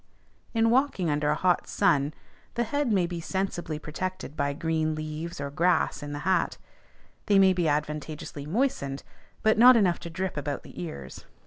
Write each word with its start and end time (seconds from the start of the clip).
In 0.55 0.71
walking 0.71 1.11
under 1.11 1.29
a 1.29 1.35
hot 1.35 1.67
sun, 1.67 2.15
the 2.55 2.63
head 2.63 2.91
may 2.91 3.05
be 3.05 3.21
sensibly 3.21 3.77
protected 3.77 4.35
by 4.35 4.51
green 4.53 4.95
leaves 4.95 5.39
or 5.39 5.51
grass 5.51 6.01
in 6.01 6.11
the 6.11 6.17
hat; 6.25 6.57
they 7.27 7.37
may 7.37 7.53
be 7.53 7.67
advantageously 7.67 8.47
moistened, 8.47 9.03
but 9.43 9.59
not 9.59 9.77
enough 9.77 9.99
to 9.99 10.09
drip 10.09 10.37
about 10.37 10.63
the 10.63 10.81
ears. 10.81 11.25